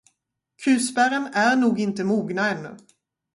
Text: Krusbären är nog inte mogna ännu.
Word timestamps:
Krusbären 0.63 1.25
är 1.33 1.55
nog 1.55 1.79
inte 1.79 2.03
mogna 2.03 2.49
ännu. 2.49 2.77